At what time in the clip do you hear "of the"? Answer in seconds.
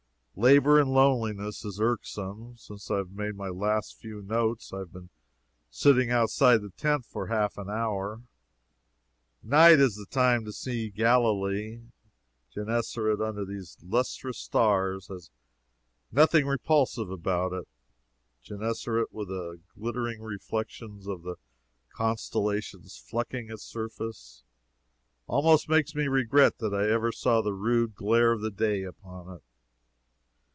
21.07-21.35, 28.31-28.49